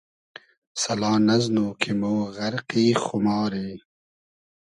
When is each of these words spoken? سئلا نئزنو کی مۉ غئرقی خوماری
سئلا 0.81 1.13
نئزنو 1.27 1.67
کی 1.81 1.91
مۉ 1.99 2.03
غئرقی 2.35 2.85
خوماری 3.03 3.69